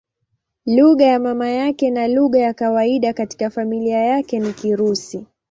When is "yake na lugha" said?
1.49-2.39